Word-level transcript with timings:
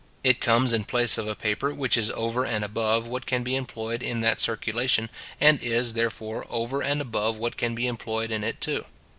It 0.23 0.41
comes 0.41 0.73
in 0.73 0.85
place 0.85 1.19
of 1.19 1.27
a 1.27 1.35
paper 1.35 1.71
which 1.75 1.95
is 1.95 2.09
over 2.15 2.43
and 2.43 2.65
above 2.65 3.05
what 3.05 3.27
can 3.27 3.43
be 3.43 3.55
employed 3.55 4.01
in 4.01 4.21
that 4.21 4.39
circulation, 4.39 5.11
and 5.39 5.61
is, 5.61 5.93
therefore, 5.93 6.43
over 6.49 6.81
and 6.81 7.01
above 7.01 7.37
what 7.37 7.55
can 7.55 7.75
be 7.75 7.85
employed 7.85 8.31
in 8.31 8.43
it 8.43 8.59
too. 8.59 8.85